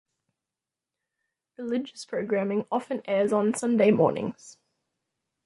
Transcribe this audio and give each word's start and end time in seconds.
Religious 1.59 2.05
programming 2.05 2.65
often 2.71 3.03
airs 3.05 3.31
on 3.31 3.53
Sunday 3.53 3.91
mornings. 3.91 4.57